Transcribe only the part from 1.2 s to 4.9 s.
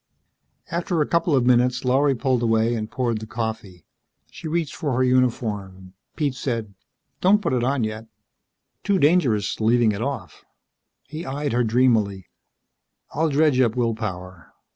of minutes, Lorry pulled away and poured the coffee. She reached